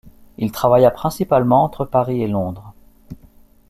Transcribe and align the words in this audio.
Il 0.39 0.51
travailla 0.51 0.89
principalement 0.89 1.63
entre 1.63 1.85
Paris 1.85 2.23
et 2.23 2.27
Londres. 2.27 2.73